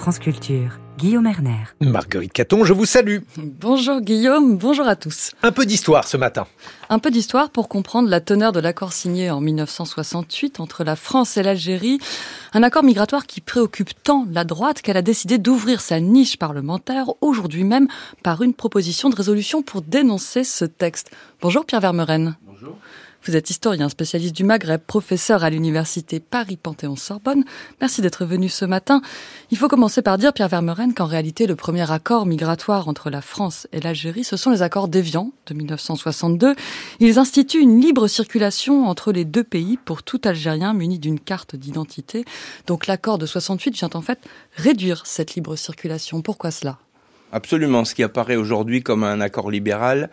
France 0.00 0.18
Culture. 0.18 0.78
Guillaume 0.96 1.26
Erner. 1.26 1.66
Marguerite 1.82 2.32
Caton, 2.32 2.64
je 2.64 2.72
vous 2.72 2.86
salue. 2.86 3.18
Bonjour 3.36 4.00
Guillaume, 4.00 4.56
bonjour 4.56 4.88
à 4.88 4.96
tous. 4.96 5.32
Un 5.42 5.52
peu 5.52 5.66
d'histoire 5.66 6.08
ce 6.08 6.16
matin. 6.16 6.46
Un 6.88 6.98
peu 6.98 7.10
d'histoire 7.10 7.50
pour 7.50 7.68
comprendre 7.68 8.08
la 8.08 8.22
teneur 8.22 8.52
de 8.52 8.60
l'accord 8.60 8.94
signé 8.94 9.30
en 9.30 9.42
1968 9.42 10.58
entre 10.58 10.84
la 10.84 10.96
France 10.96 11.36
et 11.36 11.42
l'Algérie. 11.42 11.98
Un 12.54 12.62
accord 12.62 12.82
migratoire 12.82 13.26
qui 13.26 13.42
préoccupe 13.42 13.90
tant 14.02 14.26
la 14.32 14.44
droite 14.44 14.80
qu'elle 14.80 14.96
a 14.96 15.02
décidé 15.02 15.36
d'ouvrir 15.36 15.82
sa 15.82 16.00
niche 16.00 16.38
parlementaire 16.38 17.10
aujourd'hui 17.20 17.64
même 17.64 17.86
par 18.22 18.40
une 18.40 18.54
proposition 18.54 19.10
de 19.10 19.16
résolution 19.16 19.60
pour 19.60 19.82
dénoncer 19.82 20.44
ce 20.44 20.64
texte. 20.64 21.10
Bonjour 21.42 21.66
Pierre 21.66 21.82
Vermeuren. 21.82 22.38
Bonjour. 22.46 22.74
Vous 23.22 23.36
êtes 23.36 23.50
historien, 23.50 23.90
spécialiste 23.90 24.34
du 24.34 24.44
Maghreb, 24.44 24.80
professeur 24.80 25.44
à 25.44 25.50
l'université 25.50 26.20
Paris-Panthéon-Sorbonne. 26.20 27.44
Merci 27.78 28.00
d'être 28.00 28.24
venu 28.24 28.48
ce 28.48 28.64
matin. 28.64 29.02
Il 29.50 29.58
faut 29.58 29.68
commencer 29.68 30.00
par 30.00 30.16
dire, 30.16 30.32
Pierre 30.32 30.48
Vermeuren, 30.48 30.94
qu'en 30.94 31.04
réalité, 31.04 31.46
le 31.46 31.54
premier 31.54 31.90
accord 31.90 32.24
migratoire 32.24 32.88
entre 32.88 33.10
la 33.10 33.20
France 33.20 33.68
et 33.72 33.80
l'Algérie, 33.80 34.24
ce 34.24 34.38
sont 34.38 34.50
les 34.50 34.62
accords 34.62 34.88
d'Évian 34.88 35.32
de 35.46 35.52
1962. 35.52 36.54
Ils 37.00 37.18
instituent 37.18 37.60
une 37.60 37.78
libre 37.78 38.08
circulation 38.08 38.86
entre 38.86 39.12
les 39.12 39.26
deux 39.26 39.44
pays 39.44 39.76
pour 39.76 40.02
tout 40.02 40.22
Algérien 40.24 40.72
muni 40.72 40.98
d'une 40.98 41.20
carte 41.20 41.56
d'identité. 41.56 42.24
Donc 42.66 42.86
l'accord 42.86 43.18
de 43.18 43.26
68 43.26 43.76
vient 43.76 43.90
en 43.92 44.00
fait 44.00 44.18
réduire 44.56 45.04
cette 45.04 45.34
libre 45.34 45.56
circulation. 45.56 46.22
Pourquoi 46.22 46.50
cela? 46.50 46.78
Absolument. 47.32 47.84
Ce 47.84 47.94
qui 47.94 48.02
apparaît 48.02 48.36
aujourd'hui 48.36 48.82
comme 48.82 49.04
un 49.04 49.20
accord 49.20 49.50
libéral 49.50 50.10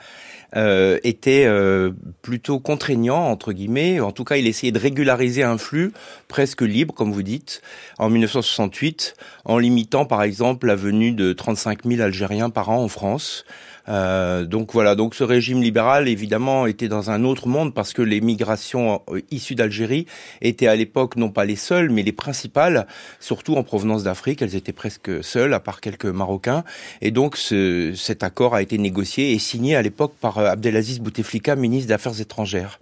euh, 0.56 0.98
était 1.04 1.44
euh, 1.46 1.92
plutôt 2.22 2.60
contraignant 2.60 3.30
entre 3.30 3.52
guillemets. 3.52 4.00
En 4.00 4.12
tout 4.12 4.24
cas, 4.24 4.38
il 4.38 4.48
essayait 4.48 4.72
de 4.72 4.80
régulariser 4.80 5.44
un 5.44 5.58
flux 5.58 5.92
presque 6.28 6.62
libre, 6.62 6.94
comme 6.94 7.12
vous 7.12 7.24
dites, 7.24 7.62
en 7.98 8.10
1968, 8.10 9.16
en 9.46 9.58
limitant 9.58 10.06
par 10.06 10.24
exemple 10.24 10.68
la 10.68 10.76
venue 10.76 11.12
de 11.12 11.34
35 11.34 11.84
000 11.86 12.02
Algériens 12.02 12.50
par 12.50 12.70
an 12.70 12.84
en 12.84 12.88
France. 12.88 13.46
Euh, 13.90 14.46
donc 14.46 14.74
voilà, 14.74 14.96
donc 14.96 15.16
ce 15.16 15.24
régime 15.24 15.62
libéral 15.62 16.08
évidemment 16.08 16.66
était 16.66 16.90
dans 16.90 17.10
un 17.10 17.24
autre 17.24 17.48
monde 17.48 17.74
parce 17.74 17.94
que 17.94 18.02
les 18.02 18.20
migrations 18.20 19.02
euh, 19.10 19.22
issues 19.32 19.56
d'Algérie 19.56 20.08
étaient 20.42 20.68
à 20.68 20.76
l'époque 20.76 21.16
non 21.16 21.30
pas 21.30 21.46
les 21.46 21.56
seules 21.56 21.90
mais 21.90 22.04
les 22.04 22.12
principales, 22.12 22.88
surtout 23.20 23.56
en 23.56 23.64
provenance 23.64 24.04
d'Afrique. 24.04 24.42
Elles 24.42 24.56
étaient 24.56 24.74
presque 24.74 25.24
seules 25.24 25.54
à 25.54 25.60
part 25.60 25.80
quelques 25.80 26.06
Marocains. 26.06 26.64
Et 27.02 27.12
donc 27.12 27.38
ce, 27.38 27.94
cet 27.96 28.24
accord 28.24 28.56
a 28.56 28.62
été 28.62 28.78
négocié 28.78 29.32
et 29.32 29.40
signé 29.40 29.76
à 29.76 29.82
l'époque 29.82 30.14
par 30.20 30.37
euh, 30.40 30.52
Abdelaziz 30.52 31.00
Bouteflika, 31.00 31.56
ministre 31.56 31.88
des 31.88 31.94
Affaires 31.94 32.20
étrangères. 32.20 32.80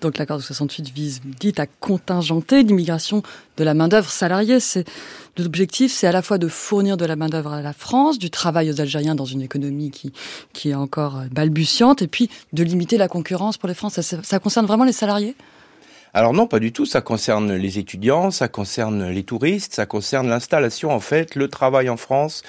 Donc 0.00 0.18
l'accord 0.18 0.38
de 0.38 0.42
68 0.42 0.90
vise, 0.90 1.20
dit, 1.40 1.54
à 1.58 1.66
contingenter 1.66 2.62
l'immigration 2.62 3.22
de 3.56 3.64
la 3.64 3.74
main-d'œuvre 3.74 4.10
salariée. 4.10 4.60
C'est 4.60 4.84
l'objectif, 5.36 5.92
c'est 5.92 6.06
à 6.06 6.12
la 6.12 6.22
fois 6.22 6.38
de 6.38 6.48
fournir 6.48 6.96
de 6.96 7.04
la 7.04 7.16
main-d'œuvre 7.16 7.52
à 7.52 7.62
la 7.62 7.72
France, 7.72 8.18
du 8.18 8.30
travail 8.30 8.70
aux 8.70 8.80
Algériens 8.80 9.14
dans 9.14 9.24
une 9.24 9.42
économie 9.42 9.90
qui 9.90 10.12
qui 10.52 10.70
est 10.70 10.74
encore 10.74 11.22
balbutiante, 11.32 12.02
et 12.02 12.06
puis 12.06 12.30
de 12.52 12.62
limiter 12.62 12.96
la 12.96 13.08
concurrence 13.08 13.58
pour 13.58 13.68
les 13.68 13.74
Français. 13.74 14.02
Ça, 14.02 14.18
ça 14.22 14.38
concerne 14.38 14.66
vraiment 14.66 14.84
les 14.84 14.92
salariés? 14.92 15.34
Alors 16.14 16.32
non, 16.32 16.46
pas 16.46 16.58
du 16.58 16.72
tout. 16.72 16.86
Ça 16.86 17.00
concerne 17.00 17.54
les 17.54 17.78
étudiants, 17.78 18.30
ça 18.30 18.48
concerne 18.48 19.08
les 19.08 19.22
touristes, 19.22 19.74
ça 19.74 19.86
concerne 19.86 20.28
l'installation 20.28 20.90
en 20.90 21.00
fait, 21.00 21.34
le 21.34 21.48
travail 21.48 21.88
en 21.88 21.96
France, 21.96 22.42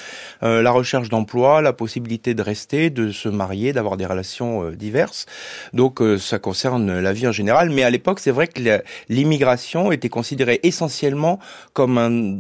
euh, 0.44 0.62
la 0.62 0.72
recherche 0.72 1.10
d'emploi, 1.10 1.62
la 1.62 1.74
possibilité 1.74 2.34
de 2.34 2.42
rester, 2.42 2.90
de 2.90 3.12
se 3.12 3.30
marier, 3.30 3.74
d'avoir 3.74 3.98
des 3.98 4.06
relations 4.06 4.64
euh, 4.64 4.76
diverses. 4.76 5.26
Donc 5.74 6.02
euh, 6.02 6.18
ça 6.18 6.40
concerne 6.40 7.00
la 7.00 7.14
vie 7.14 7.28
en 7.28 7.32
général. 7.32 7.70
Mais 7.70 7.84
à 7.84 7.90
l'époque, 7.90 8.20
c'est 8.20 8.32
vrai 8.32 8.48
que 8.48 8.82
l'immigration 9.10 9.92
était 9.92 10.10
considérée 10.10 10.60
essentiellement 10.64 11.40
comme 11.74 11.98
un 11.98 12.40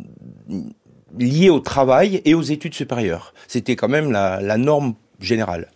lié 1.17 1.49
au 1.49 1.59
travail 1.59 2.21
et 2.25 2.33
aux 2.33 2.41
études 2.41 2.75
supérieures. 2.75 3.33
C'était 3.47 3.75
quand 3.75 3.87
même 3.87 4.11
la, 4.11 4.41
la 4.41 4.57
norme 4.57 4.93
générale. 5.19 5.69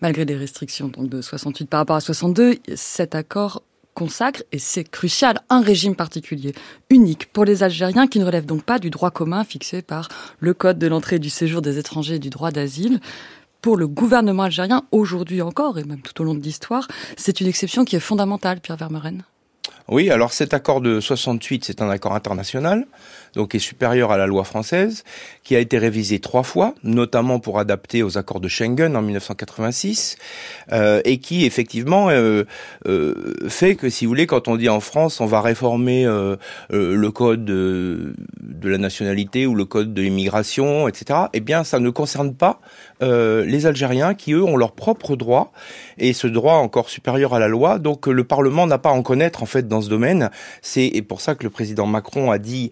Malgré 0.00 0.24
des 0.24 0.36
restrictions 0.36 0.88
donc 0.88 1.08
de 1.08 1.22
68 1.22 1.68
par 1.68 1.80
rapport 1.80 1.96
à 1.96 2.00
62, 2.00 2.56
cet 2.74 3.14
accord 3.14 3.62
consacre, 3.94 4.42
et 4.52 4.58
c'est 4.58 4.84
crucial, 4.84 5.40
un 5.48 5.60
régime 5.60 5.94
particulier, 5.94 6.54
unique 6.90 7.32
pour 7.32 7.44
les 7.44 7.62
Algériens 7.62 8.06
qui 8.06 8.18
ne 8.18 8.24
relèvent 8.24 8.46
donc 8.46 8.64
pas 8.64 8.78
du 8.78 8.90
droit 8.90 9.10
commun 9.10 9.44
fixé 9.44 9.82
par 9.82 10.08
le 10.40 10.52
Code 10.52 10.78
de 10.78 10.86
l'entrée 10.86 11.16
et 11.16 11.20
du 11.20 11.30
séjour 11.30 11.62
des 11.62 11.78
étrangers 11.78 12.16
et 12.16 12.18
du 12.18 12.30
droit 12.30 12.50
d'asile. 12.50 13.00
Pour 13.62 13.76
le 13.78 13.88
gouvernement 13.88 14.42
algérien, 14.42 14.82
aujourd'hui 14.92 15.40
encore, 15.40 15.78
et 15.78 15.84
même 15.84 16.02
tout 16.02 16.20
au 16.20 16.24
long 16.24 16.34
de 16.34 16.42
l'histoire, 16.42 16.86
c'est 17.16 17.40
une 17.40 17.46
exception 17.46 17.84
qui 17.84 17.96
est 17.96 18.00
fondamentale, 18.00 18.60
Pierre 18.60 18.76
Vermeuren. 18.76 19.22
Oui, 19.88 20.10
alors 20.10 20.32
cet 20.32 20.54
accord 20.54 20.80
de 20.80 21.00
68, 21.00 21.64
c'est 21.64 21.82
un 21.82 21.90
accord 21.90 22.14
international, 22.14 22.86
donc 23.34 23.54
est 23.54 23.58
supérieur 23.58 24.12
à 24.12 24.16
la 24.16 24.26
loi 24.26 24.44
française, 24.44 25.04
qui 25.42 25.56
a 25.56 25.58
été 25.58 25.78
révisé 25.78 26.20
trois 26.20 26.42
fois, 26.42 26.74
notamment 26.82 27.38
pour 27.38 27.58
adapter 27.58 28.02
aux 28.02 28.16
accords 28.16 28.40
de 28.40 28.48
Schengen 28.48 28.96
en 28.96 29.02
1986, 29.02 30.16
euh, 30.72 31.00
et 31.04 31.18
qui 31.18 31.44
effectivement 31.44 32.10
euh, 32.10 32.44
euh, 32.86 33.34
fait 33.48 33.74
que, 33.74 33.90
si 33.90 34.04
vous 34.04 34.10
voulez, 34.10 34.26
quand 34.26 34.48
on 34.48 34.56
dit 34.56 34.68
en 34.68 34.80
France, 34.80 35.20
on 35.20 35.26
va 35.26 35.40
réformer 35.40 36.04
le 36.70 37.08
code 37.10 37.44
de, 37.44 38.14
la 38.62 38.78
nationalité 38.78 39.46
ou 39.46 39.54
le 39.54 39.64
code 39.64 39.92
de 39.92 40.02
l'immigration, 40.02 40.88
etc., 40.88 41.20
eh 41.32 41.40
bien, 41.40 41.64
ça 41.64 41.78
ne 41.78 41.90
concerne 41.90 42.34
pas 42.34 42.60
les 43.00 43.66
Algériens 43.66 44.14
qui, 44.14 44.32
eux, 44.32 44.42
ont 44.42 44.56
leur 44.56 44.72
propre 44.72 45.16
droit, 45.16 45.52
et 45.98 46.12
ce 46.12 46.26
droit 46.26 46.54
encore 46.54 46.88
supérieur 46.88 47.34
à 47.34 47.38
la 47.38 47.48
loi, 47.48 47.78
donc 47.78 48.06
le 48.06 48.24
Parlement 48.24 48.66
n'a 48.66 48.78
pas 48.78 48.90
à 48.90 48.92
en 48.92 49.02
connaître, 49.02 49.42
en 49.42 49.46
fait, 49.46 49.68
dans 49.68 49.82
ce 49.82 49.90
domaine. 49.90 50.30
C'est 50.62 50.90
pour 51.06 51.20
ça 51.20 51.34
que 51.34 51.44
le 51.44 51.50
président 51.50 51.86
Macron 51.86 52.30
a 52.30 52.38
dit 52.38 52.70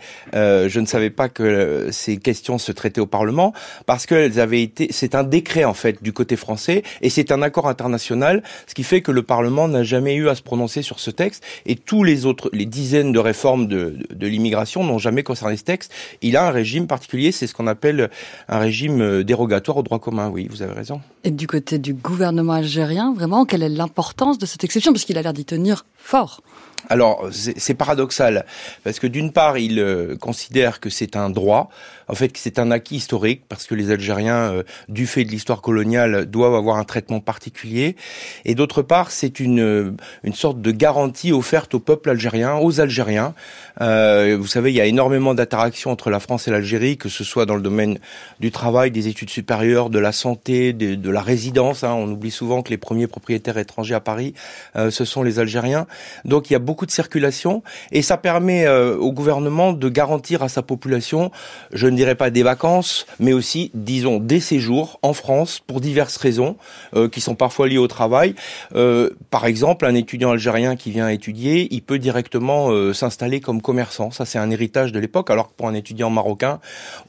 je 0.68 0.80
ne 0.80 0.86
savais 0.86 1.10
pas 1.10 1.28
que 1.28 1.88
ces 1.90 2.16
questions 2.18 2.58
se 2.58 2.72
traitaient 2.72 3.00
au 3.00 3.06
Parlement 3.06 3.52
parce 3.86 4.06
qu'elles 4.06 4.40
avaient 4.40 4.62
été 4.62 4.88
c'est 4.90 5.14
un 5.14 5.24
décret 5.24 5.64
en 5.64 5.74
fait 5.74 6.02
du 6.02 6.12
côté 6.12 6.36
français 6.36 6.82
et 7.00 7.10
c'est 7.10 7.32
un 7.32 7.42
accord 7.42 7.68
international, 7.68 8.42
ce 8.66 8.74
qui 8.74 8.84
fait 8.84 9.02
que 9.02 9.12
le 9.12 9.22
Parlement 9.22 9.68
n'a 9.68 9.82
jamais 9.82 10.14
eu 10.14 10.28
à 10.28 10.34
se 10.34 10.42
prononcer 10.42 10.82
sur 10.82 10.98
ce 11.00 11.10
texte 11.10 11.42
et 11.66 11.76
tous 11.76 12.04
les 12.04 12.26
autres 12.26 12.50
les 12.52 12.66
dizaines 12.66 13.12
de 13.12 13.18
réformes 13.18 13.66
de, 13.66 13.96
de, 14.10 14.14
de 14.14 14.26
l'immigration 14.26 14.84
n'ont 14.84 14.98
jamais 14.98 15.22
concerné 15.22 15.56
ce 15.56 15.64
texte. 15.64 15.92
Il 16.22 16.36
a 16.36 16.46
un 16.46 16.50
régime 16.50 16.86
particulier, 16.86 17.32
c'est 17.32 17.46
ce 17.46 17.54
qu'on 17.54 17.66
appelle 17.66 18.10
un 18.48 18.58
régime 18.58 19.22
dérogatoire 19.22 19.78
au 19.78 19.82
droit 19.82 19.98
commun. 19.98 20.28
Oui, 20.28 20.48
vous 20.50 20.62
avez 20.62 20.72
raison. 20.72 21.00
Et 21.24 21.30
du 21.30 21.46
côté 21.46 21.78
du 21.78 21.94
gouvernement 21.94 22.54
algérien, 22.54 23.14
vraiment, 23.14 23.44
quelle 23.44 23.62
est 23.62 23.69
l'importance 23.69 24.38
de 24.38 24.46
cette 24.46 24.64
exception? 24.64 24.92
Parce 24.92 25.04
qu'il 25.04 25.19
a 25.19 25.22
l'air 25.22 25.32
d'y 25.32 25.44
tenir 25.44 25.84
fort. 25.96 26.42
Alors, 26.88 27.28
c'est 27.30 27.74
paradoxal, 27.74 28.44
parce 28.82 28.98
que 28.98 29.06
d'une 29.06 29.30
part, 29.30 29.56
il 29.56 29.78
euh, 29.78 30.16
considère 30.16 30.41
que 30.80 30.91
c'est 30.91 31.16
un 31.16 31.30
droit, 31.30 31.70
en 32.08 32.14
fait, 32.14 32.28
que 32.28 32.38
c'est 32.38 32.58
un 32.58 32.70
acquis 32.70 32.97
historique, 32.97 33.42
parce 33.48 33.66
que 33.66 33.75
les 33.75 33.91
Algériens, 33.91 34.53
euh, 34.53 34.62
du 34.88 35.06
fait 35.06 35.25
de 35.25 35.30
l'histoire 35.30 35.62
coloniale, 35.62 36.26
doivent 36.26 36.54
avoir 36.54 36.76
un 36.76 36.84
traitement 36.84 37.20
particulier, 37.20 37.97
et 38.44 38.54
d'autre 38.54 38.82
part, 38.82 39.10
c'est 39.10 39.41
une, 39.41 39.60
euh, 39.60 39.92
une 40.25 40.34
sorte 40.34 40.60
de 40.60 40.70
garantie 40.70 41.32
offerte 41.32 41.75
au 41.75 41.81
peuple 41.81 42.10
algérien, 42.10 42.56
aux 42.56 42.81
Algériens. 42.81 43.34
Euh, 43.81 44.36
vous 44.38 44.47
savez, 44.47 44.70
il 44.70 44.76
y 44.76 44.81
a 44.81 44.86
énormément 44.86 45.34
d'interactions 45.34 45.91
entre 45.91 46.10
la 46.10 46.20
France 46.20 46.48
et 46.48 46.50
l'Algérie, 46.50 46.97
que 46.97 47.08
ce 47.08 47.25
soit 47.25 47.47
dans 47.47 47.56
le 47.56 47.62
domaine 47.62 47.98
du 48.41 48.50
travail, 48.50 48.91
des 48.91 49.08
études 49.08 49.31
supérieures, 49.31 49.91
de 49.91 49.98
la 49.98 50.12
santé, 50.12 50.72
de, 50.72 51.10
la 51.10 51.22
résidence. 51.22 51.84
Hein. 51.84 51.94
On 51.94 52.10
oublie 52.10 52.31
souvent 52.31 52.62
que 52.62 52.70
les 52.70 52.78
premiers 52.78 53.06
propriétaires 53.06 53.58
étrangers 53.58 53.94
à 53.94 54.00
Paris, 54.00 54.34
ce 54.75 55.04
sont 55.04 55.22
les 55.22 55.38
Algériens. 55.38 55.86
Donc, 56.25 56.48
il 56.48 56.54
y 56.54 56.56
a 56.56 56.58
beaucoup 56.58 56.86
de 56.86 56.91
circulation, 56.91 57.62
et 57.91 58.02
ça 58.02 58.16
permet 58.16 58.66
au 58.69 59.12
gouvernement 59.12 59.72
de 59.72 59.88
garantir 59.88 60.31
à 60.41 60.48
sa 60.48 60.62
population, 60.62 61.31
je 61.72 61.88
ne 61.88 61.97
dirais 61.97 62.15
pas 62.15 62.31
des 62.31 62.43
vacances, 62.43 63.06
mais 63.19 63.32
aussi, 63.32 63.70
disons, 63.75 64.19
des 64.19 64.41
séjours 64.41 64.98
en 65.03 65.12
France 65.12 65.60
pour 65.66 65.81
diverses 65.81 66.16
raisons 66.16 66.56
euh, 66.94 67.09
qui 67.09 67.20
sont 67.20 67.34
parfois 67.34 67.69
liées 67.69 67.78
au 67.78 67.88
travail. 67.88 68.34
Euh, 68.75 69.10
par 69.31 69.47
exemple, 69.47 69.84
un 69.84 69.94
étudiant 69.94 70.31
algérien 70.31 70.76
qui 70.76 70.91
vient 70.91 71.09
étudier, 71.09 71.69
il 71.70 71.82
peut 71.82 71.98
directement 71.98 72.70
euh, 72.70 72.93
s'installer 72.93 73.41
comme 73.41 73.60
commerçant. 73.60 74.10
Ça, 74.10 74.25
c'est 74.25 74.38
un 74.38 74.50
héritage 74.50 74.93
de 74.93 75.00
l'époque, 75.00 75.31
alors 75.31 75.48
que 75.48 75.54
pour 75.56 75.69
un 75.69 75.75
étudiant 75.75 76.10
marocain 76.10 76.60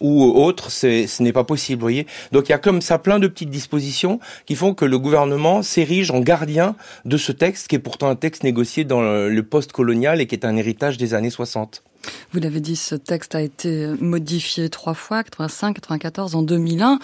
ou 0.01 0.23
autre, 0.23 0.71
ce 0.71 1.23
n'est 1.23 1.33
pas 1.33 1.43
possible. 1.43 1.81
Voyez 1.81 2.07
Donc, 2.31 2.49
il 2.49 2.51
y 2.51 2.55
a 2.55 2.59
comme 2.59 2.81
ça 2.81 2.97
plein 2.97 3.19
de 3.19 3.27
petites 3.27 3.49
dispositions 3.49 4.19
qui 4.45 4.55
font 4.55 4.73
que 4.73 4.85
le 4.85 4.97
gouvernement 4.99 5.61
s'érige 5.61 6.11
en 6.11 6.19
gardien 6.19 6.75
de 7.05 7.17
ce 7.17 7.31
texte, 7.31 7.67
qui 7.67 7.75
est 7.75 7.79
pourtant 7.79 8.09
un 8.09 8.15
texte 8.15 8.43
négocié 8.43 8.83
dans 8.83 9.01
le 9.01 9.43
post-colonial 9.43 10.21
et 10.21 10.27
qui 10.27 10.35
est 10.35 10.45
un 10.45 10.57
héritage 10.57 10.97
des 10.97 11.13
années 11.13 11.29
60. 11.29 11.83
Vous 12.31 12.39
l'avez 12.39 12.59
dit, 12.59 12.75
ce 12.75 12.95
texte 12.95 13.35
a 13.35 13.41
été 13.41 13.87
modifié 13.99 14.69
trois 14.69 14.93
fois, 14.93 15.23
85, 15.23 15.75
94, 15.75 16.35
en 16.35 16.41
2001. 16.41 16.99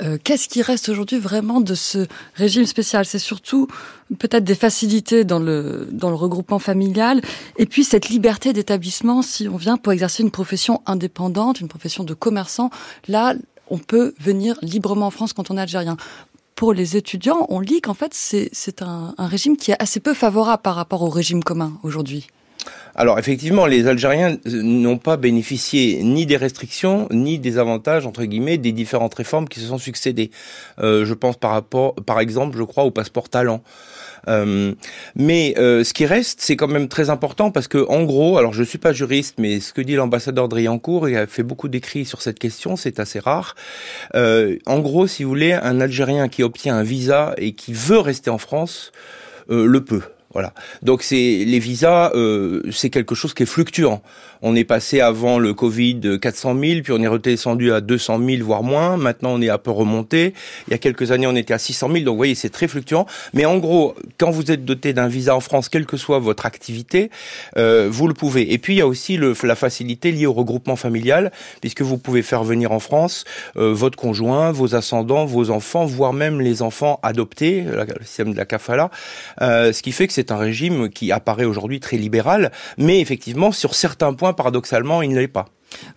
Euh, 0.00 0.18
Qu'est-ce 0.22 0.48
qui 0.48 0.62
reste 0.62 0.88
aujourd'hui 0.88 1.18
vraiment 1.18 1.60
de 1.60 1.74
ce 1.74 2.06
régime 2.34 2.66
spécial? 2.66 3.04
C'est 3.04 3.18
surtout 3.18 3.68
peut-être 4.18 4.44
des 4.44 4.54
facilités 4.54 5.24
dans 5.24 5.38
le, 5.38 5.88
dans 5.90 6.08
le 6.08 6.16
regroupement 6.16 6.58
familial 6.58 7.20
et 7.58 7.66
puis 7.66 7.84
cette 7.84 8.08
liberté 8.08 8.52
d'établissement 8.52 9.22
si 9.22 9.48
on 9.48 9.56
vient 9.56 9.76
pour 9.76 9.92
exercer 9.92 10.22
une 10.22 10.30
profession 10.30 10.82
indépendante, 10.86 11.60
une 11.60 11.68
profession 11.68 12.04
de 12.04 12.14
commerçant. 12.14 12.70
Là, 13.08 13.34
on 13.68 13.78
peut 13.78 14.14
venir 14.18 14.56
librement 14.62 15.06
en 15.06 15.10
France 15.10 15.32
quand 15.32 15.50
on 15.50 15.56
est 15.56 15.62
algérien 15.62 15.96
pour 16.54 16.72
les 16.74 16.96
étudiants, 16.96 17.46
on 17.48 17.58
lit 17.58 17.80
qu'en 17.80 17.94
fait 17.94 18.14
c'est 18.14 18.82
un, 18.82 19.14
un 19.18 19.26
régime 19.26 19.56
qui 19.56 19.72
est 19.72 19.82
assez 19.82 19.98
peu 19.98 20.14
favorable 20.14 20.62
par 20.62 20.76
rapport 20.76 21.02
au 21.02 21.08
régime 21.08 21.42
commun 21.42 21.72
aujourd'hui. 21.82 22.28
Alors 22.94 23.18
effectivement, 23.18 23.66
les 23.66 23.86
Algériens 23.86 24.36
n'ont 24.44 24.98
pas 24.98 25.16
bénéficié 25.16 26.02
ni 26.02 26.26
des 26.26 26.36
restrictions, 26.36 27.08
ni 27.10 27.38
des 27.38 27.58
avantages, 27.58 28.06
entre 28.06 28.24
guillemets, 28.24 28.58
des 28.58 28.72
différentes 28.72 29.14
réformes 29.14 29.48
qui 29.48 29.60
se 29.60 29.66
sont 29.66 29.78
succédées. 29.78 30.30
Euh, 30.80 31.04
je 31.04 31.14
pense 31.14 31.36
par 31.36 31.52
rapport, 31.52 31.94
par 31.94 32.20
exemple, 32.20 32.56
je 32.58 32.62
crois, 32.62 32.84
au 32.84 32.90
passeport 32.90 33.28
talent. 33.28 33.62
Euh, 34.28 34.74
mais 35.16 35.54
euh, 35.58 35.84
ce 35.84 35.92
qui 35.92 36.06
reste, 36.06 36.40
c'est 36.40 36.56
quand 36.56 36.68
même 36.68 36.88
très 36.88 37.10
important 37.10 37.50
parce 37.50 37.68
que, 37.68 37.86
en 37.88 38.04
gros, 38.04 38.38
alors 38.38 38.52
je 38.52 38.62
suis 38.62 38.78
pas 38.78 38.92
juriste, 38.92 39.36
mais 39.38 39.60
ce 39.60 39.72
que 39.72 39.80
dit 39.80 39.94
l'ambassadeur 39.94 40.48
Driancourt, 40.48 41.08
il 41.08 41.16
a 41.16 41.26
fait 41.26 41.42
beaucoup 41.42 41.68
d'écrits 41.68 42.04
sur 42.04 42.22
cette 42.22 42.38
question, 42.38 42.76
c'est 42.76 43.00
assez 43.00 43.18
rare. 43.18 43.54
Euh, 44.14 44.58
en 44.66 44.78
gros, 44.78 45.06
si 45.06 45.24
vous 45.24 45.30
voulez, 45.30 45.52
un 45.52 45.80
Algérien 45.80 46.28
qui 46.28 46.42
obtient 46.42 46.76
un 46.76 46.82
visa 46.82 47.34
et 47.38 47.54
qui 47.54 47.72
veut 47.72 47.98
rester 47.98 48.30
en 48.30 48.38
France 48.38 48.92
euh, 49.50 49.66
le 49.66 49.84
peut. 49.84 50.02
Voilà. 50.32 50.54
Donc 50.82 51.02
c'est 51.02 51.44
les 51.44 51.58
visas, 51.58 52.10
euh, 52.14 52.62
c'est 52.70 52.90
quelque 52.90 53.14
chose 53.14 53.34
qui 53.34 53.42
est 53.42 53.46
fluctuant. 53.46 54.02
On 54.44 54.56
est 54.56 54.64
passé 54.64 55.00
avant 55.00 55.38
le 55.38 55.54
Covid 55.54 55.94
de 55.94 56.16
400 56.16 56.58
000, 56.58 56.80
puis 56.82 56.92
on 56.92 57.00
est 57.00 57.06
redescendu 57.06 57.72
à 57.72 57.80
200 57.80 58.18
000, 58.26 58.44
voire 58.44 58.64
moins. 58.64 58.96
Maintenant, 58.96 59.30
on 59.34 59.40
est 59.40 59.48
un 59.48 59.58
peu 59.58 59.70
remonté. 59.70 60.34
Il 60.66 60.72
y 60.72 60.74
a 60.74 60.78
quelques 60.78 61.12
années, 61.12 61.28
on 61.28 61.36
était 61.36 61.54
à 61.54 61.58
600 61.58 61.86
000. 61.92 62.04
Donc, 62.04 62.14
vous 62.14 62.16
voyez, 62.16 62.34
c'est 62.34 62.50
très 62.50 62.66
fluctuant. 62.66 63.06
Mais 63.34 63.44
en 63.44 63.58
gros, 63.58 63.94
quand 64.18 64.32
vous 64.32 64.50
êtes 64.50 64.64
doté 64.64 64.92
d'un 64.92 65.06
visa 65.06 65.36
en 65.36 65.40
France, 65.40 65.68
quelle 65.68 65.86
que 65.86 65.96
soit 65.96 66.18
votre 66.18 66.44
activité, 66.44 67.10
euh, 67.56 67.88
vous 67.88 68.08
le 68.08 68.14
pouvez. 68.14 68.52
Et 68.52 68.58
puis, 68.58 68.74
il 68.74 68.78
y 68.78 68.82
a 68.82 68.86
aussi 68.88 69.16
le, 69.16 69.34
la 69.44 69.54
facilité 69.54 70.10
liée 70.10 70.26
au 70.26 70.32
regroupement 70.32 70.74
familial, 70.74 71.30
puisque 71.60 71.82
vous 71.82 71.96
pouvez 71.96 72.22
faire 72.22 72.42
venir 72.42 72.72
en 72.72 72.80
France 72.80 73.24
euh, 73.56 73.72
votre 73.72 73.96
conjoint, 73.96 74.50
vos 74.50 74.74
ascendants, 74.74 75.24
vos 75.24 75.50
enfants, 75.50 75.86
voire 75.86 76.12
même 76.12 76.40
les 76.40 76.62
enfants 76.62 76.98
adoptés, 77.04 77.62
le 77.62 78.04
système 78.04 78.32
de 78.32 78.36
la 78.36 78.44
kafala. 78.44 78.90
Euh, 79.40 79.72
ce 79.72 79.82
qui 79.82 79.92
fait 79.92 80.08
que 80.08 80.12
c'est 80.12 80.21
un 80.30 80.36
régime 80.36 80.88
qui 80.88 81.10
apparaît 81.10 81.44
aujourd'hui 81.44 81.80
très 81.80 81.96
libéral, 81.96 82.52
mais 82.78 83.00
effectivement, 83.00 83.52
sur 83.52 83.74
certains 83.74 84.14
points, 84.14 84.32
paradoxalement, 84.32 85.02
il 85.02 85.10
ne 85.10 85.18
l'est 85.18 85.28
pas. 85.28 85.46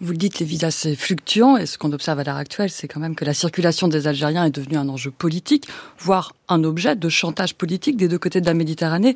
Vous 0.02 0.12
le 0.12 0.18
dites, 0.18 0.40
les 0.40 0.46
visas, 0.46 0.72
c'est 0.72 0.96
fluctuant, 0.96 1.58
et 1.58 1.66
ce 1.66 1.78
qu'on 1.78 1.92
observe 1.92 2.20
à 2.20 2.24
l'heure 2.24 2.38
actuelle, 2.38 2.70
c'est 2.70 2.88
quand 2.88 3.00
même 3.00 3.16
que 3.16 3.26
la 3.26 3.34
circulation 3.34 3.88
des 3.88 4.08
Algériens 4.08 4.46
est 4.46 4.52
devenue 4.52 4.78
un 4.78 4.90
enjeu 4.90 5.12
politique, 5.12 5.68
voire 6.00 6.34
un 6.48 6.64
objet 6.64 6.96
de 6.96 7.10
chantage 7.10 7.56
politique 7.56 7.98
des 7.98 8.08
deux 8.08 8.20
côtés 8.20 8.40
de 8.40 8.46
la 8.46 8.54
Méditerranée. 8.54 9.16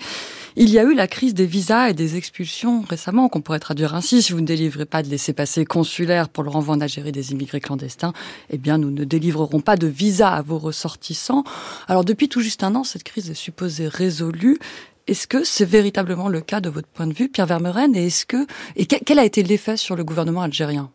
Il 0.55 0.69
y 0.69 0.79
a 0.79 0.83
eu 0.83 0.95
la 0.95 1.07
crise 1.07 1.33
des 1.33 1.45
visas 1.45 1.89
et 1.89 1.93
des 1.93 2.15
expulsions 2.15 2.81
récemment, 2.81 3.29
qu'on 3.29 3.41
pourrait 3.41 3.59
traduire 3.59 3.95
ainsi, 3.95 4.21
si 4.21 4.33
vous 4.33 4.41
ne 4.41 4.45
délivrez 4.45 4.85
pas 4.85 5.03
de 5.03 5.09
laissez-passer 5.09 5.65
consulaire 5.65 6.29
pour 6.29 6.43
le 6.43 6.49
renvoi 6.49 6.75
en 6.75 6.81
Algérie 6.81 7.11
des 7.11 7.31
immigrés 7.31 7.61
clandestins, 7.61 8.13
eh 8.49 8.57
bien, 8.57 8.77
nous 8.77 8.91
ne 8.91 9.03
délivrerons 9.03 9.61
pas 9.61 9.77
de 9.77 9.87
visa 9.87 10.29
à 10.29 10.41
vos 10.41 10.57
ressortissants. 10.57 11.43
Alors, 11.87 12.03
depuis 12.03 12.29
tout 12.29 12.41
juste 12.41 12.63
un 12.63 12.75
an, 12.75 12.83
cette 12.83 13.03
crise 13.03 13.29
est 13.29 13.35
supposée 13.35 13.87
résolue. 13.87 14.57
Est-ce 15.09 15.25
que 15.25 15.43
c'est 15.43 15.65
véritablement 15.65 16.29
le 16.29 16.39
cas 16.39 16.61
de 16.61 16.69
votre 16.69 16.87
point 16.87 17.07
de 17.07 17.15
vue, 17.15 17.29
Pierre 17.29 17.47
Vermeuren 17.47 17.95
Et 17.95 18.05
est-ce 18.05 18.27
que 18.27 18.45
et 18.75 18.85
quel 18.85 19.17
a 19.17 19.25
été 19.25 19.41
l'effet 19.41 19.75
sur 19.75 19.95
le 19.95 20.03
gouvernement 20.03 20.43
algérien? 20.43 20.91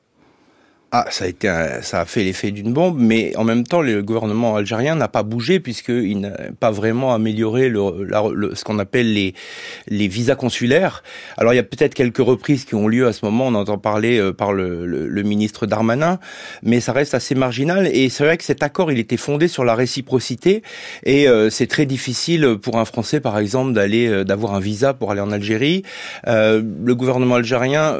Ah, 0.96 1.06
ça 1.10 1.24
a 1.24 1.26
été, 1.26 1.48
ça 1.82 2.02
a 2.02 2.04
fait 2.04 2.22
l'effet 2.22 2.52
d'une 2.52 2.72
bombe, 2.72 2.96
mais 3.00 3.34
en 3.36 3.42
même 3.42 3.64
temps, 3.64 3.82
le 3.82 4.00
gouvernement 4.00 4.54
algérien 4.54 4.94
n'a 4.94 5.08
pas 5.08 5.24
bougé 5.24 5.58
puisqu'il 5.58 6.20
n'a 6.20 6.30
pas 6.60 6.70
vraiment 6.70 7.12
amélioré 7.12 7.68
le, 7.68 8.04
le, 8.32 8.54
ce 8.54 8.62
qu'on 8.62 8.78
appelle 8.78 9.12
les 9.12 9.34
les 9.88 10.06
visas 10.06 10.36
consulaires. 10.36 11.02
Alors, 11.36 11.52
il 11.52 11.56
y 11.56 11.58
a 11.58 11.64
peut-être 11.64 11.94
quelques 11.94 12.18
reprises 12.18 12.64
qui 12.64 12.76
ont 12.76 12.86
lieu 12.86 13.08
à 13.08 13.12
ce 13.12 13.24
moment. 13.24 13.48
On 13.48 13.56
entend 13.56 13.76
parler 13.76 14.20
euh, 14.20 14.32
par 14.32 14.52
le, 14.52 14.86
le, 14.86 15.22
ministre 15.24 15.66
Darmanin, 15.66 16.20
mais 16.62 16.78
ça 16.78 16.92
reste 16.92 17.14
assez 17.14 17.34
marginal. 17.34 17.88
Et 17.88 18.08
c'est 18.08 18.22
vrai 18.22 18.36
que 18.36 18.44
cet 18.44 18.62
accord, 18.62 18.92
il 18.92 19.00
était 19.00 19.16
fondé 19.16 19.48
sur 19.48 19.64
la 19.64 19.74
réciprocité, 19.74 20.62
et 21.02 21.26
euh, 21.26 21.50
c'est 21.50 21.66
très 21.66 21.86
difficile 21.86 22.56
pour 22.62 22.78
un 22.78 22.84
Français, 22.84 23.18
par 23.18 23.38
exemple, 23.38 23.72
d'aller 23.72 24.06
euh, 24.06 24.22
d'avoir 24.22 24.54
un 24.54 24.60
visa 24.60 24.94
pour 24.94 25.10
aller 25.10 25.20
en 25.20 25.32
Algérie. 25.32 25.82
le 26.24 26.92
gouvernement 26.92 27.34
algérien, 27.34 27.98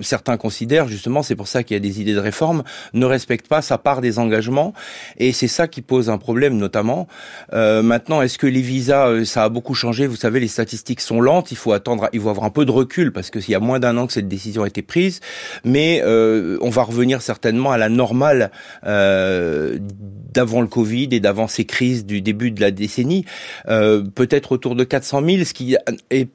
certains 0.00 0.36
considèrent 0.36 0.86
justement, 0.86 1.24
c'est 1.24 1.34
pour 1.34 1.48
ça 1.48 1.64
qu'il 1.64 1.74
y 1.74 1.76
a 1.76 1.80
des 1.80 2.00
idées 2.00 2.11
de 2.14 2.20
réforme 2.20 2.62
ne 2.94 3.06
respecte 3.06 3.48
pas 3.48 3.62
sa 3.62 3.78
part 3.78 4.00
des 4.00 4.18
engagements 4.18 4.72
et 5.18 5.32
c'est 5.32 5.48
ça 5.48 5.68
qui 5.68 5.82
pose 5.82 6.10
un 6.10 6.18
problème 6.18 6.56
notamment. 6.56 7.08
Euh, 7.52 7.82
maintenant, 7.82 8.22
est-ce 8.22 8.38
que 8.38 8.46
les 8.46 8.60
visas, 8.60 9.08
euh, 9.08 9.24
ça 9.24 9.44
a 9.44 9.48
beaucoup 9.48 9.74
changé? 9.74 10.06
Vous 10.06 10.16
savez, 10.16 10.40
les 10.40 10.48
statistiques 10.48 11.00
sont 11.00 11.20
lentes. 11.20 11.50
Il 11.50 11.56
faut 11.56 11.72
attendre, 11.72 12.08
il 12.12 12.20
faut 12.20 12.28
avoir 12.28 12.46
un 12.46 12.50
peu 12.50 12.64
de 12.64 12.70
recul 12.70 13.12
parce 13.12 13.30
que 13.30 13.40
s'il 13.40 13.52
y 13.52 13.54
a 13.54 13.60
moins 13.60 13.80
d'un 13.80 13.96
an 13.96 14.06
que 14.06 14.12
cette 14.12 14.28
décision 14.28 14.62
a 14.62 14.66
été 14.66 14.82
prise, 14.82 15.20
mais 15.64 16.02
euh, 16.04 16.58
on 16.60 16.70
va 16.70 16.82
revenir 16.82 17.22
certainement 17.22 17.72
à 17.72 17.78
la 17.78 17.88
normale 17.88 18.50
euh, 18.86 19.78
d'avant 20.32 20.60
le 20.60 20.66
Covid 20.66 21.08
et 21.12 21.20
d'avant 21.20 21.46
ces 21.46 21.64
crises 21.64 22.06
du 22.06 22.22
début 22.22 22.50
de 22.50 22.60
la 22.60 22.70
décennie. 22.70 23.24
Euh, 23.68 24.02
peut-être 24.02 24.52
autour 24.52 24.74
de 24.74 24.84
400 24.84 25.22
000, 25.24 25.44
ce 25.44 25.52
qui 25.52 25.76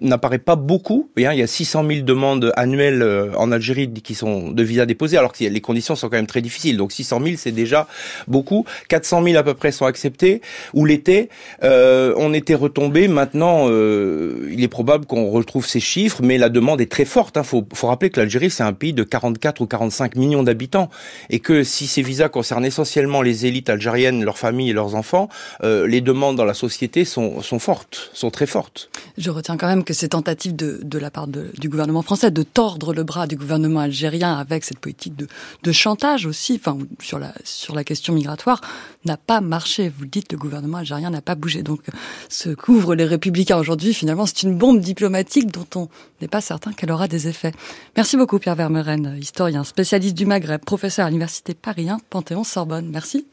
n'apparaît 0.02 0.38
pas 0.38 0.56
beaucoup. 0.56 1.10
Il 1.18 1.24
y 1.24 1.26
a 1.42 1.48
600 1.48 1.86
000 1.88 2.02
demandes 2.02 2.52
annuelles 2.56 3.02
euh, 3.02 3.34
en 3.36 3.52
Algérie 3.52 3.92
qui 3.92 4.16
sont 4.16 4.52
de 4.52 4.64
visas 4.64 4.86
déposés, 4.86 5.18
alors 5.18 5.34
que 5.34 5.44
les 5.44 5.62
conditions 5.68 5.96
sont 5.96 6.10
quand 6.10 6.18
même 6.18 6.28
très 6.28 6.42
difficiles. 6.42 6.78
Donc 6.78 6.92
600 6.92 7.22
000, 7.24 7.36
c'est 7.38 7.52
déjà 7.52 7.88
beaucoup. 8.28 8.66
400 8.88 9.24
000 9.24 9.38
à 9.38 9.44
peu 9.44 9.54
près 9.54 9.72
sont 9.72 9.86
acceptés. 9.86 10.42
Ou 10.74 10.86
l'été, 10.86 11.30
euh, 11.64 12.14
on 12.18 12.34
était 12.34 12.56
retombé. 12.56 13.08
Maintenant, 13.08 13.68
euh, 13.70 14.50
il 14.52 14.64
est 14.64 14.68
probable 14.68 15.06
qu'on 15.06 15.30
retrouve 15.30 15.68
ces 15.68 15.80
chiffres, 15.80 16.22
mais 16.24 16.38
la 16.38 16.50
demande 16.50 16.82
est 16.82 16.92
très 16.92 17.06
forte. 17.06 17.36
Il 17.36 17.40
hein. 17.40 17.44
faut, 17.44 17.68
faut 17.74 17.88
rappeler 17.88 18.10
que 18.10 18.20
l'Algérie, 18.20 18.50
c'est 18.50 18.64
un 18.64 18.74
pays 18.74 18.94
de 18.94 19.04
44 19.04 19.62
ou 19.62 19.68
45 19.68 20.16
millions 20.16 20.44
d'habitants. 20.44 20.90
Et 21.30 21.40
que 21.40 21.64
si 21.64 21.86
ces 21.86 22.02
visas 22.02 22.30
concernent 22.30 22.66
essentiellement 22.66 23.22
les 23.22 23.46
élites 23.46 23.70
algériennes, 23.70 24.24
leurs 24.24 24.38
familles 24.38 24.72
et 24.72 24.74
leurs 24.74 24.96
enfants, 24.96 25.30
euh, 25.64 25.86
les 25.86 26.02
demandes 26.02 26.38
dans 26.38 26.46
la 26.46 26.54
société 26.54 27.06
sont, 27.06 27.42
sont 27.42 27.60
fortes, 27.60 28.10
sont 28.14 28.32
très 28.32 28.48
fortes. 28.48 28.90
Je 29.18 29.30
retiens 29.30 29.58
quand 29.58 29.68
même 29.68 29.84
que 29.84 29.94
ces 29.94 30.10
tentatives 30.10 30.56
de, 30.56 30.80
de 30.84 30.98
la 30.98 31.12
part 31.12 31.28
de, 31.28 31.52
du 31.60 31.70
gouvernement 31.70 32.02
français 32.02 32.32
de 32.32 32.44
tordre 32.44 32.94
le 32.94 33.04
bras 33.04 33.28
du 33.28 33.36
gouvernement 33.36 33.82
algérien 33.82 34.34
avec 34.38 34.64
cette 34.64 34.80
politique 34.80 35.16
de, 35.16 35.28
de 35.64 35.72
chantage 35.72 36.26
aussi, 36.26 36.60
enfin 36.60 36.78
sur 37.02 37.20
la 37.20 37.34
sur 37.44 37.76
la 37.76 37.84
question 37.84 38.14
migratoire, 38.14 38.62
n'a 39.06 39.18
pas 39.18 39.42
marché. 39.42 39.90
Vous 39.90 40.04
le 40.04 40.10
dites, 40.10 40.32
le 40.32 40.38
gouvernement 40.38 40.78
algérien 40.78 41.10
n'a 41.10 41.22
pas 41.22 41.36
bougé. 41.36 41.64
Donc, 41.64 41.82
ce 42.30 42.50
qu'ouvrent 42.50 42.96
les 42.96 43.06
républicains 43.06 43.58
aujourd'hui, 43.58 43.94
finalement, 43.94 44.26
c'est 44.26 44.44
une 44.44 44.58
bombe 44.58 44.80
diplomatique 44.80 45.52
dont 45.52 45.68
on 45.76 45.90
n'est 46.22 46.28
pas 46.28 46.42
certain 46.42 46.74
qu'elle 46.74 46.92
aura 46.92 47.08
des 47.08 47.28
effets. 47.28 47.54
Merci 47.96 48.18
beaucoup, 48.18 48.40
Pierre 48.40 48.56
Vermeuren, 48.56 49.18
historien, 49.20 49.64
spécialiste 49.64 50.16
du 50.16 50.26
Maghreb, 50.26 50.62
professeur 50.64 51.06
à 51.06 51.10
l'université 51.10 51.54
Paris 51.54 51.90
1, 51.90 52.00
Panthéon-Sorbonne. 52.10 52.90
Merci. 52.90 53.26